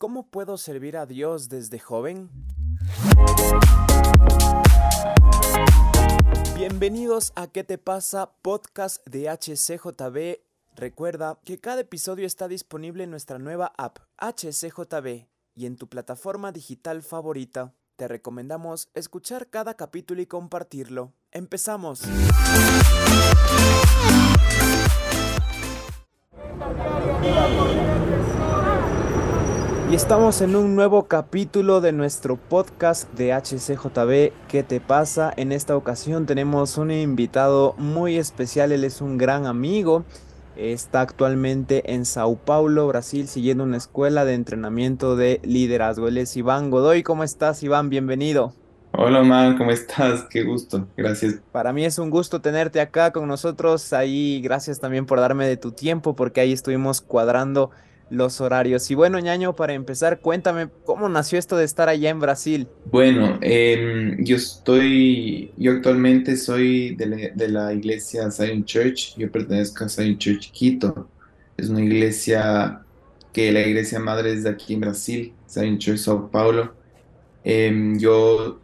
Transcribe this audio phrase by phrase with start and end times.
[0.00, 2.30] ¿Cómo puedo servir a Dios desde joven?
[6.56, 8.32] Bienvenidos a ¿Qué te pasa?
[8.40, 10.40] Podcast de HCJB.
[10.74, 16.50] Recuerda que cada episodio está disponible en nuestra nueva app HCJB y en tu plataforma
[16.50, 17.74] digital favorita.
[17.96, 21.12] Te recomendamos escuchar cada capítulo y compartirlo.
[21.30, 22.04] ¡Empezamos!
[29.90, 34.32] Y estamos en un nuevo capítulo de nuestro podcast de HCJB.
[34.46, 35.32] ¿Qué te pasa?
[35.36, 38.70] En esta ocasión tenemos un invitado muy especial.
[38.70, 40.04] Él es un gran amigo.
[40.54, 46.06] Está actualmente en Sao Paulo, Brasil, siguiendo una escuela de entrenamiento de liderazgo.
[46.06, 47.02] Él es Iván Godoy.
[47.02, 47.90] ¿Cómo estás, Iván?
[47.90, 48.54] Bienvenido.
[48.92, 50.22] Hola, man, ¿cómo estás?
[50.30, 51.40] Qué gusto, gracias.
[51.50, 53.92] Para mí es un gusto tenerte acá con nosotros.
[53.92, 57.72] Ahí, gracias también por darme de tu tiempo, porque ahí estuvimos cuadrando
[58.10, 58.90] los horarios.
[58.90, 62.68] Y bueno, ñaño, para empezar, cuéntame cómo nació esto de estar allá en Brasil.
[62.86, 69.88] Bueno, em, yo estoy, yo actualmente soy de la, iglesia Zion Church, yo pertenezco a
[69.88, 71.08] Zion Church Quito.
[71.56, 72.82] Es una iglesia
[73.32, 76.74] que la iglesia madre es de aquí en Brasil, Zion Church Sao Paulo.
[77.44, 78.60] Em, yo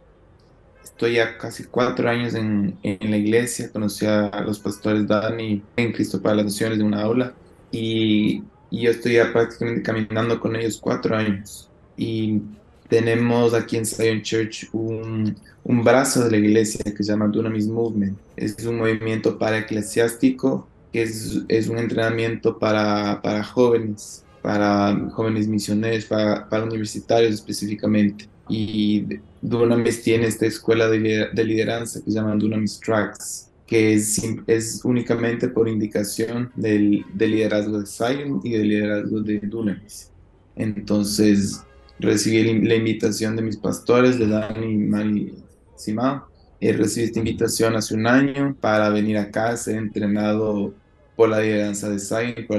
[0.83, 5.93] estoy ya casi cuatro años en, en la iglesia, conocí a los pastores Dani en
[5.93, 7.33] Cristo para las Naciones de una aula
[7.71, 11.69] y y yo estoy ya prácticamente caminando con ellos cuatro años.
[11.95, 12.41] Y
[12.89, 17.67] tenemos aquí en Zion Church un, un brazo de la iglesia que se llama Dunamis
[17.67, 18.17] Movement.
[18.35, 25.47] Es un movimiento para eclesiástico que es, es un entrenamiento para, para jóvenes, para jóvenes
[25.47, 28.27] misioneros, para, para universitarios específicamente.
[28.49, 29.05] Y
[29.41, 35.49] Dunamis tiene esta escuela de, de lideranza que se llama Dunamis Tracks que es, únicamente
[35.49, 40.09] por indicación del, liderazgo de Zion y del liderazgo de Dunamis.
[40.55, 41.63] Entonces
[41.99, 45.33] recibí la invitación de mis pastores, de Dani y
[45.75, 46.27] Simao.
[46.61, 50.73] y recibí esta invitación hace un año para venir acá ser entrenado
[51.17, 52.57] por la lideranza de Zion y por,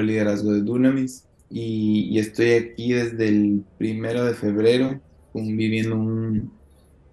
[0.00, 1.24] el liderazgo de Dunamis.
[1.50, 5.00] Y, y, estoy aquí desde el primero de febrero,
[5.34, 6.52] viviendo un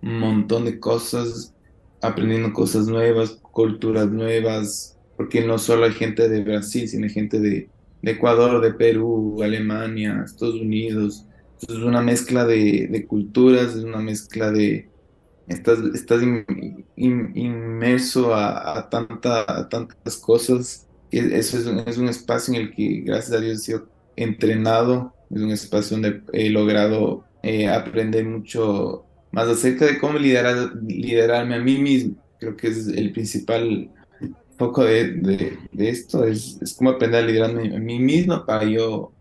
[0.02, 1.55] montón de cosas
[2.02, 7.40] aprendiendo cosas nuevas, culturas nuevas, porque no solo hay gente de Brasil, sino hay gente
[7.40, 7.70] de,
[8.04, 11.26] Ecuador, de Perú, Alemania, Estados Unidos.
[11.62, 14.90] es una mezcla de, culturas, es una mezcla de...
[15.48, 16.22] Estás, estás
[16.96, 20.88] inmerso a, tanta, tantas cosas.
[21.12, 21.58] Eso
[21.88, 25.14] es un espacio en el que, gracias a Dios, he sido entrenado.
[25.32, 29.05] Es un espacio donde he logrado eh, aprender mucho
[29.36, 32.16] más acerca de cómo liderar, liderarme a mí mismo.
[32.40, 33.90] Creo que es el principal
[34.58, 39.12] foco de, de, esto, es, es cómo aprender a liderarme a mí mismo para yo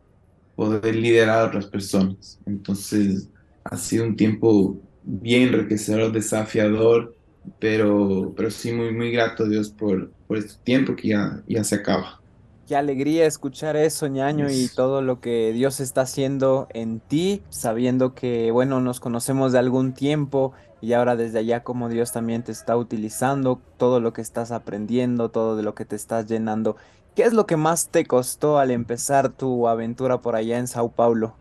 [0.55, 2.39] poder liderar a otras personas.
[2.47, 3.29] Entonces,
[3.65, 7.17] ha sido un tiempo bien enriquecedor, desafiador,
[7.59, 11.65] pero, pero sí muy, muy grato a Dios por, por este tiempo que ya, ya
[11.65, 12.21] se acaba.
[12.67, 18.15] Qué alegría escuchar eso, ñaño, y todo lo que Dios está haciendo en ti, sabiendo
[18.15, 22.53] que, bueno, nos conocemos de algún tiempo y ahora desde allá como Dios también te
[22.53, 26.77] está utilizando, todo lo que estás aprendiendo, todo de lo que te estás llenando.
[27.15, 30.91] ¿Qué es lo que más te costó al empezar tu aventura por allá en Sao
[30.91, 31.35] Paulo?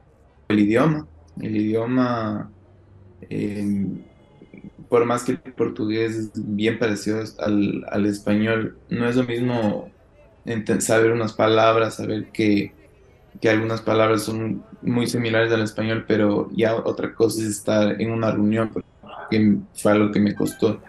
[0.49, 1.07] El idioma,
[1.39, 2.51] el idioma,
[3.29, 4.03] em,
[4.89, 9.92] por más que el portugués es bien parecido al, al español, no es lo mismo
[10.79, 12.73] saber unas palabras, saber que,
[13.41, 18.11] que algunas palabras son muy similares al español, pero ya otra cosa es estar en
[18.11, 18.71] una reunión,
[19.29, 20.81] que fue algo que me costó,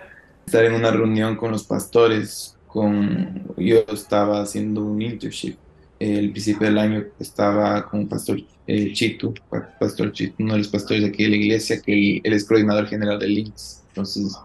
[0.47, 5.57] estar en una reunión con los pastores, con, yo estaba haciendo un internship,
[6.01, 9.33] el principio del año estaba con Pastor eh, Chitu,
[9.79, 12.87] Pastor Chitu, uno de los pastores de aquí de la iglesia, que él, es coordinador
[12.87, 13.83] general del Links.
[13.89, 14.37] Entonces,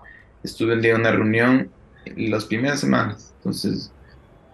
[0.43, 1.69] estuve en una reunión
[2.15, 3.33] las primeras semanas.
[3.37, 3.91] Entonces,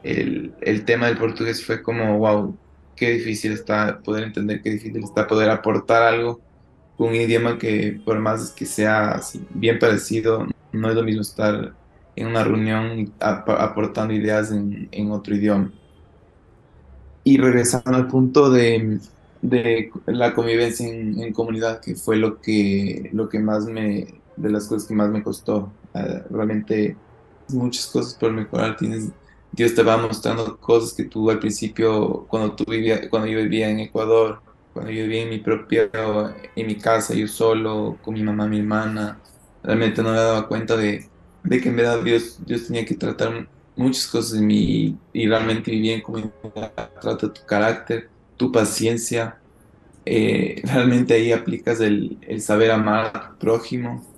[0.06, 2.56] el, el, tema del portugués fue como, wow,
[2.96, 6.40] qué difícil está poder entender, qué difícil está poder aportar algo
[6.96, 9.20] con un idioma que por más que sea
[9.50, 11.74] bien parecido, no es lo mismo estar
[12.16, 15.72] en una reunión aportando ideas en, en, otro idioma.
[17.24, 19.00] Y regresando al punto de,
[19.42, 24.50] de la convivencia en, en, comunidad, que fue lo que, lo que más me, de
[24.50, 25.74] las cosas que más me costó.
[25.94, 26.96] Uh, realmente
[27.50, 29.12] muchas cosas por mejorar, tienes
[29.56, 33.70] Dios te va mostrando cosas que tú al principio, cuando tú vivía, cuando yo vivía
[33.70, 34.44] en Ecuador,
[34.74, 35.90] cuando yo vivía en mi propia,
[36.56, 39.24] en mi casa, yo solo, con mi mamá, mi hermana,
[39.64, 41.12] realmente no me daba cuenta de,
[41.44, 45.72] de que en verdad Dios, Dios tenía que tratar muchas cosas en mí y realmente
[45.72, 46.04] vivía en
[47.02, 49.42] trata tu carácter, tu paciencia,
[50.06, 54.15] eh, realmente ahí aplicas el, el saber amar a tu prójimo.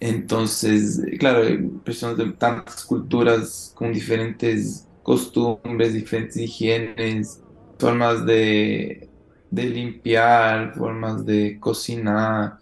[0.00, 1.40] Entonces, claro,
[1.84, 7.40] personas de tantas culturas con diferentes costumbres, diferentes higienes,
[7.78, 9.08] formas de,
[9.50, 12.58] de limpiar, formas de cocinar.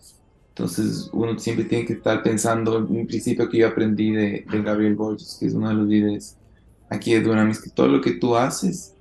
[0.51, 4.95] Entonces, uno siempre tiene que estar pensando, un principio que yo aprendí de, de Gabriel
[4.95, 6.37] Borges, que es uno de los líderes
[6.91, 8.95] aquí de Dunamis, que todo lo que tú haces,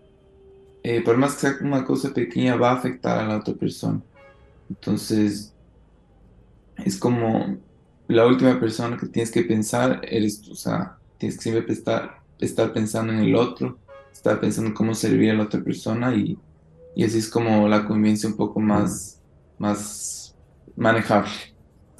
[0.83, 4.01] eh, por más que sea una cosa pequeña, va a afectar a la otra persona.
[4.69, 5.53] Entonces,
[6.77, 7.57] es como
[8.11, 12.11] la última persona que tienes que pensar eres tú, o sea, tienes que siempre estar,
[12.39, 13.81] estar pensando en el otro,
[14.13, 16.43] estar pensando en cómo servir a la otra persona y,
[16.93, 19.21] y así es como la convivencia un poco más,
[19.57, 20.37] más
[20.75, 21.31] manejable.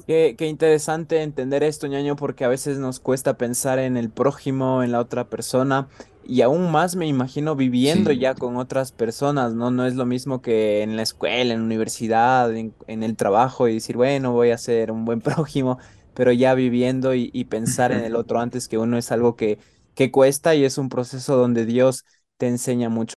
[0.06, 4.82] Qué, qué interesante entender esto, ñaño, porque a veces nos cuesta pensar en el prójimo,
[4.82, 5.88] en la otra persona,
[6.24, 8.18] y aún más me imagino viviendo Sí.
[8.18, 9.70] ya con otras personas, ¿no?
[9.70, 13.68] No es lo mismo que en la escuela, en la universidad, en, en el trabajo
[13.68, 15.78] y decir, bueno, voy a ser un buen prójimo,
[16.14, 19.58] pero ya viviendo y, y pensar en el otro antes que uno es algo que,
[19.94, 22.04] que cuesta y es un proceso donde Dios
[22.38, 23.14] te enseña mucho.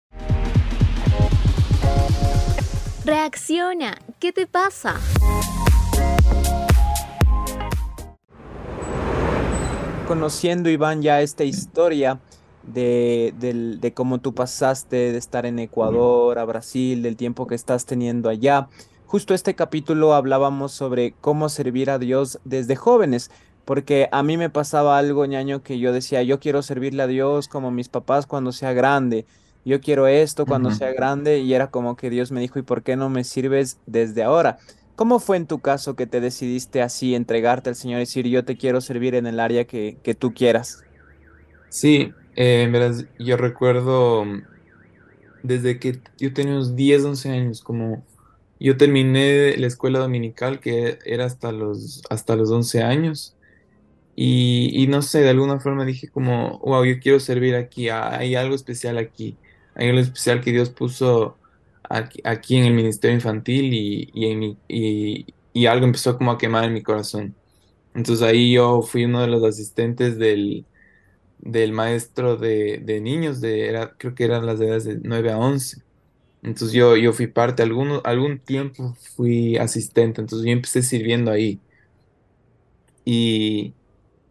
[3.05, 5.01] Reacciona, ¿qué te pasa?
[10.13, 12.21] conociendo, Iván, ya esta historia
[12.63, 17.55] de, del- de cómo tú pasaste de estar en Ecuador a Brasil, del tiempo que
[17.55, 18.69] estás teniendo allá.
[19.13, 23.31] Justo este capítulo hablábamos sobre cómo servir a Dios desde jóvenes,
[23.67, 27.47] porque a mí me pasaba algo, ñaño, que yo decía, yo quiero servirle a Dios
[27.47, 29.27] como mis papás cuando sea grande.
[29.67, 32.83] Yo quiero esto cuando sea grande y era como que Dios me dijo, ¿y por
[32.83, 34.57] qué no me sirves desde ahora?
[34.97, 38.47] ¿Cómo fue en tu caso que te decidiste así entregarte al Señor y decir, yo
[38.47, 40.85] te quiero servir en el área que, que tú quieras?
[41.69, 44.25] Sí, eh, verás, yo recuerdo
[45.43, 48.03] desde que yo tenía unos 10 11 años, como
[48.63, 53.37] yo terminé la escuela dominical, que era hasta los, hasta los 11 años,
[54.15, 58.35] y, no sé, de alguna forma dije como, wow, yo quiero servir aquí, ah, hay
[58.35, 59.37] algo especial aquí,
[59.75, 61.39] hay algo especial que Dios puso
[61.89, 64.57] aquí, aquí en el ministerio infantil y,
[65.55, 67.35] y, algo empezó como a quemar en mi corazón.
[67.95, 70.67] Entonces ahí yo fui uno de los asistentes del
[71.43, 75.83] del maestro de, niños, de, era, creo que eran las edades de 9 a once
[76.43, 81.63] Entonces yo, yo fui parte, algún tiempo fui asistente, entonces yo empecé sirviendo ahí.
[83.05, 83.77] Y,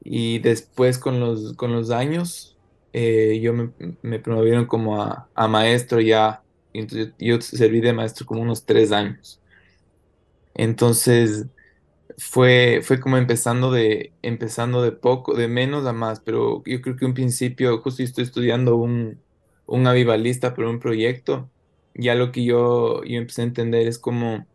[0.01, 2.59] y después con los, con los años,
[2.93, 8.25] eh, yo me, me promovieron como a, maestro ya, entonces yo, yo serví de maestro
[8.25, 9.41] como unos tres años.
[10.53, 11.47] Entonces
[12.17, 16.97] fue, fue como empezando de, empezando de poco, de menos a más, pero yo creo
[16.97, 19.23] que un principio, justo estoy estudiando un,
[19.67, 21.50] un avivalista por un proyecto,
[21.95, 24.47] ya lo que yo, yo empecé a entender es como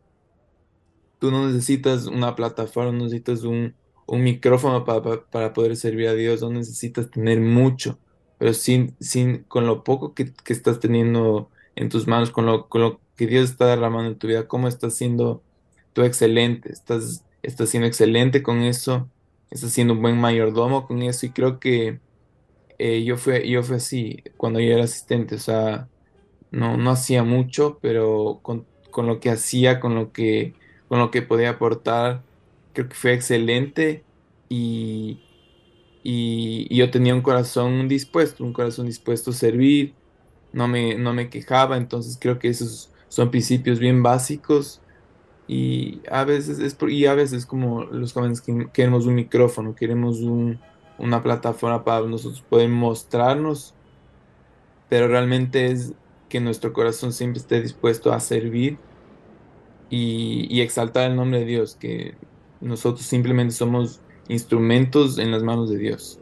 [1.19, 6.09] tú no necesitas una plataforma, no necesitas un, un micrófono pa- pa- para poder servir
[6.09, 8.01] a Dios, no necesitas tener mucho,
[8.39, 12.69] pero sin, sin, con lo poco que, que estás teniendo en tus manos, con lo,
[12.69, 15.45] con lo que Dios está derramando en tu vida, cómo estás siendo
[15.93, 19.11] tú excelente, estás, estás siendo excelente con eso,
[19.51, 22.01] estás siendo un buen mayordomo con eso, y creo que
[22.79, 25.91] eh, yo fui, yo fui así cuando yo era asistente, o sea
[26.57, 30.59] no, no hacía mucho, pero con, con lo que hacía, con lo que,
[30.89, 32.27] con lo que podía aportar,
[32.73, 34.07] creo que fue excelente.
[34.49, 35.25] Y,
[36.03, 39.99] y- yo tenía un corazón dispuesto, un corazón dispuesto a servir,
[40.53, 44.83] no me, no me quejaba, entonces creo que esos son principios bien básicos.
[45.47, 50.21] Y a veces es, y a veces como los jóvenes que queremos un micrófono, queremos
[50.21, 50.65] un,
[50.97, 53.77] una plataforma para nosotros poder mostrarnos.
[54.89, 55.95] Pero realmente es
[56.37, 58.77] que nuestro corazón siempre esté dispuesto a servir
[59.89, 62.15] y, exaltar el nombre de Dios, que
[62.61, 66.21] nosotros simplemente somos instrumentos en las manos de Dios.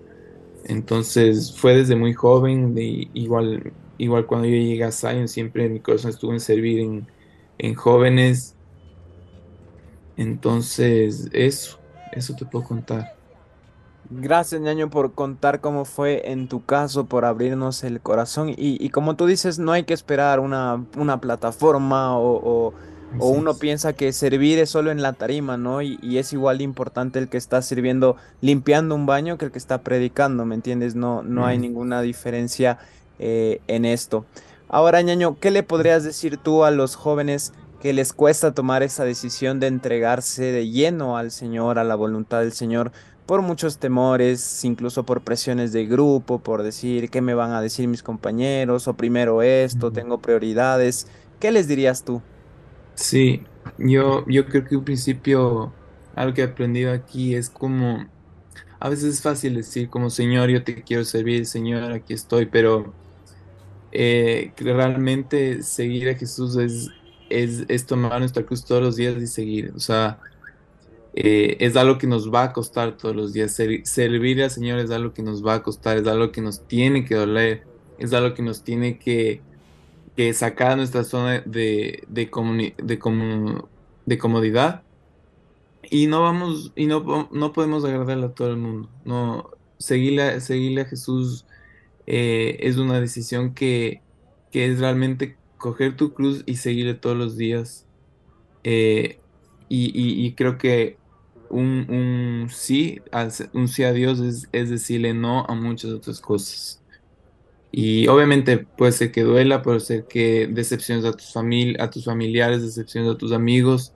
[0.67, 2.75] Entonces fue desde muy joven,
[3.13, 7.09] igual, igual cuando yo llegué a Zion, siempre mi corazón estuvo en servir en,
[7.59, 8.55] en jóvenes.
[10.17, 11.81] Entonces eso,
[12.13, 13.14] eso te puedo contar.
[14.17, 18.51] Gracias, ñaño, por contar cómo fue en tu caso, por abrirnos el corazón.
[18.51, 18.55] Y,
[18.85, 22.35] y como tú dices, no hay que esperar una, una plataforma o,
[22.69, 22.75] o-
[23.19, 23.59] uno es.
[23.59, 25.83] piensa que servir es solo en la tarima, ¿no?
[25.83, 29.53] Y, y es igual de importante el que está sirviendo, limpiando un baño que el
[29.53, 30.95] que está predicando, ¿me entiendes?
[30.97, 32.79] No, no hay ninguna diferencia
[33.19, 34.27] eh, en esto.
[34.69, 39.05] Ahora, ñaño, ¿qué le podrías decir tú a los jóvenes que les cuesta tomar esa
[39.05, 42.93] decisión de entregarse de lleno al Señor, a la voluntad del Señor?
[43.27, 47.89] Por muchos temores, incluso por presiones de grupo, por decir qué me van a decir
[47.89, 51.09] mis compañeros, o primero esto, tengo prioridades.
[51.39, 52.23] ¿Qué les dirías tú?
[52.95, 53.45] Sí,
[53.77, 55.77] yo, yo creo que un principio,
[56.15, 58.13] algo que he aprendido aquí es como,
[58.81, 62.97] a veces es fácil decir como Señor, yo te quiero servir, Señor, aquí estoy, pero
[63.93, 66.91] eh, realmente seguir a Jesús es,
[67.29, 69.73] es, es tomar nuestra cruz todos los días y seguir.
[69.77, 70.21] O sea,
[71.15, 73.55] eh, es algo que nos va a costar todos los días.
[73.55, 76.67] Ser- servir al Señor es algo que nos va a costar, es algo que nos
[76.67, 77.65] tiene que doler,
[77.99, 79.43] es algo que nos tiene que,
[80.17, 82.31] que sacar de nuestra zona de, de,
[84.19, 84.83] comodidad.
[85.91, 88.91] Y no vamos, y no, no podemos agradarle a todo el mundo.
[89.05, 91.47] No, seguirle, a- seguirle a Jesús
[92.07, 94.03] eh, es una decisión que,
[94.51, 97.87] que es realmente coger tu cruz y seguirle todos los días.
[98.65, 99.21] Eh,
[99.69, 100.99] y- y creo que
[101.51, 103.01] un, un sí,
[103.53, 106.81] un sí a Dios es, es decirle no a muchas otras cosas.
[107.71, 112.63] Y obviamente puede ser que duela, puede ser que decepciones a tus a tus familiares,
[112.63, 113.93] decepciones a tus amigos,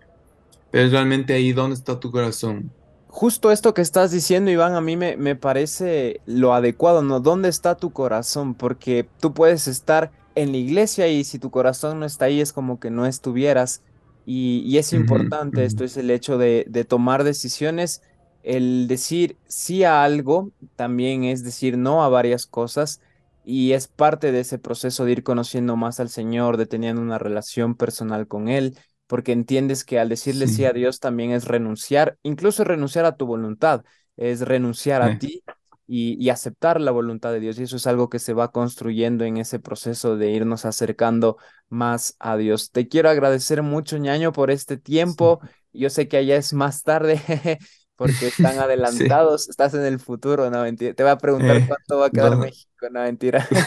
[0.71, 2.73] pero es realmente ahí donde está tu corazón.
[3.07, 7.21] Justo esto que estás diciendo, Iván, a mí me, me parece lo adecuado, ¿no?
[7.21, 8.55] ¿Dónde está tu corazón?
[8.55, 12.53] Porque tú puedes estar en la iglesia y si tu corazón no está ahí es
[12.53, 13.83] como que no estuvieras.
[14.31, 18.03] Y, y es importante, esto es el hecho de, de tomar decisiones.
[18.43, 23.01] El decir sí a algo también es decir no a varias cosas
[23.43, 27.19] y es parte de ese proceso de ir conociendo más al Señor, de teniendo una
[27.19, 31.47] relación personal con Él porque entiendes que al decirle sí Sí, a Dios también es
[31.47, 33.85] renunciar, incluso renunciar a tu voluntad,
[34.17, 35.43] es renunciar a ti
[35.89, 37.59] y, y aceptar la voluntad de Dios.
[37.59, 42.15] Y eso es algo que se va construyendo en ese proceso de irnos acercando más
[42.21, 42.71] a Dios.
[42.71, 44.83] Te quiero agradecer mucho, ñaño, por este sí.
[44.83, 45.41] tiempo.
[45.73, 47.19] Yo sé que allá es más tarde.
[47.19, 47.59] jeje,
[47.97, 50.95] Porque están Sí, adelantados, estás en el futuro, no mentira.
[50.95, 53.49] Te voy a preguntar eh, cuánto va a quedar México, no mentira.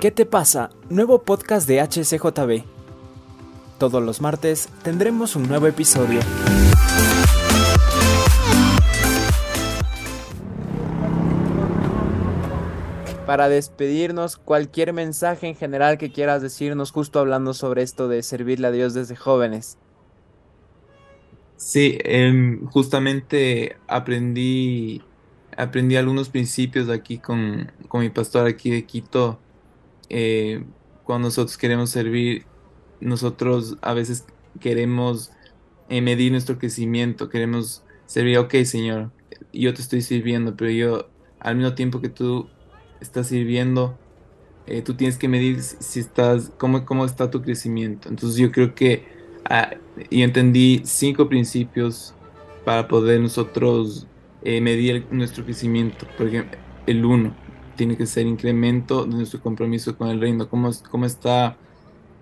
[0.00, 0.68] ¿Qué te pasa?
[0.90, 2.64] Nuevo podcast de HCJB.
[3.78, 6.20] Todos los martes tendremos un nuevo episodio.
[13.26, 18.66] Para despedirnos, cualquier mensaje en general que quieras decirnos justo hablando sobre esto de servirle
[18.66, 19.78] a Dios desde jóvenes.
[21.56, 25.00] Sí, em, justamente aprendí,
[25.56, 29.38] aprendí algunos principios aquí con, con mi pastor aquí de Quito.
[30.10, 30.62] Eh,
[31.04, 32.44] cuando nosotros queremos servir,
[33.00, 34.26] nosotros a veces
[34.60, 35.32] queremos
[35.88, 39.10] eh, medir nuestro crecimiento, queremos servir, ok, Señor,
[39.52, 41.08] yo te estoy sirviendo, pero yo
[41.40, 42.48] al mismo tiempo que tú
[43.04, 43.96] estás sirviendo,
[44.66, 48.08] eh, tú tienes que medir si estás, cómo, cómo está tu crecimiento.
[48.08, 49.06] Entonces yo creo que,
[49.44, 49.74] ah,
[50.10, 52.14] y entendí cinco principios
[52.64, 54.06] para poder nosotros
[54.42, 56.06] eh, medir nuestro crecimiento.
[56.16, 57.34] Por ejemplo, el uno
[57.76, 60.48] tiene que ser incremento de nuestro compromiso con el reino.
[60.48, 61.56] ¿Cómo, cómo está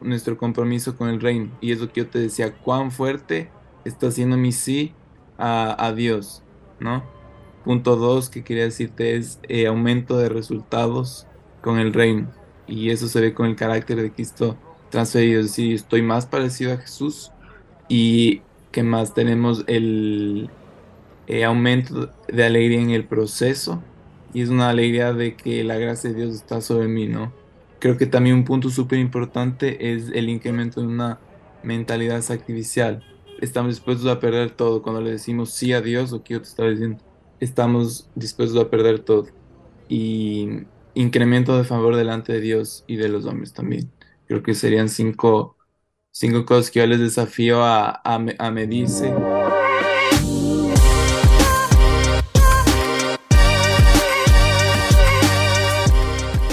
[0.01, 1.51] nuestro compromiso con el reino?
[1.61, 3.51] Y es lo que yo te decía, cuán fuerte
[3.85, 4.95] está haciendo mi sí
[5.39, 6.43] a, a Dios,
[6.81, 7.22] ¿no?
[7.65, 11.27] Punto dos que quería decirte es eh, aumento de resultados
[11.61, 12.29] con el reino.
[12.67, 14.57] Y eso se ve con el carácter de Cristo
[14.91, 15.41] transferido.
[15.41, 17.31] Es decir, estoy más parecido a Jesús
[17.89, 18.43] y
[18.73, 20.51] que más tenemos el
[21.27, 23.83] eh, aumento de alegría en el proceso.
[24.35, 27.33] Y es una alegría de que la gracia de Dios está sobre mí, ¿no?
[27.79, 31.21] Creo que también un punto súper importante es el incremento de una
[31.63, 33.05] mentalidad sacrificial.
[33.41, 34.83] Estamos dispuestos a perder todo.
[34.83, 37.03] Cuando le decimos sí a Dios, o que yo te estaba diciendo,
[37.43, 39.27] estamos dispuestos a perder todo
[39.89, 40.61] y
[40.95, 43.91] incremento de favor delante de Dios y de los hombres también.
[44.27, 45.57] Creo que serían cinco,
[46.13, 49.13] cinco cosas que yo les desafío a, a, me- a medirse.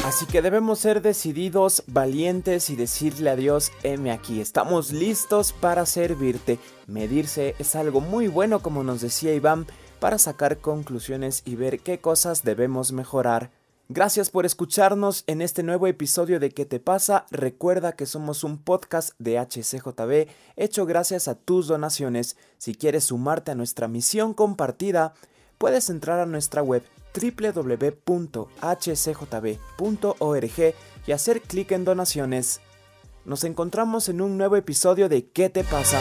[0.06, 5.86] Así que debemos ser decididos, valientes y decirle a Dios, heme aquí, estamos listos para
[5.86, 6.58] servirte.
[6.88, 9.68] Medirse es algo muy bueno, como nos decía Iván,
[10.00, 13.52] para sacar conclusiones y ver qué cosas debemos mejorar.
[13.92, 17.26] Gracias por escucharnos en este nuevo episodio de ¿Qué te pasa?
[17.32, 22.38] Recuerda que somos un podcast de HCJB hecho gracias a tus donaciones.
[22.60, 25.16] Si quieres sumarte a nuestra misión compartida,
[25.58, 26.84] puedes entrar a nuestra web
[27.20, 28.46] www.hcjb.org
[31.08, 32.62] y hacer clic en donaciones.
[33.26, 36.00] Nos encontramos en un nuevo episodio de ¿Qué te pasa?